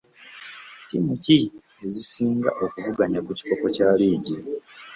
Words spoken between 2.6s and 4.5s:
kuvuganya ku kikopo kya liigi.